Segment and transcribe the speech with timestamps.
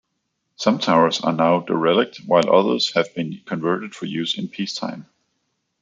[0.55, 5.05] Some towers are now derelict while others have been converted for use in peacetime.